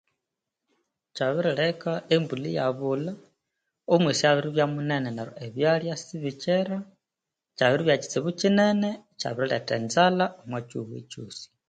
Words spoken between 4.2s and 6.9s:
abiribya munene neryo ebyalya sibikyera